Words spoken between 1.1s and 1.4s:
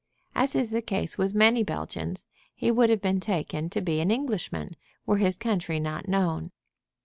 with